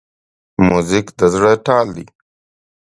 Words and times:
موزیک 0.67 1.07
د 1.17 1.19
زړه 1.33 1.51
تال 1.65 1.87
ده. 1.95 2.05